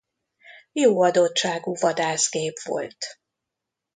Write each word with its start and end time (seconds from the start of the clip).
Jó 0.71 1.01
adottságú 1.01 1.73
vadászgép 1.75 2.59
volt. 2.63 2.95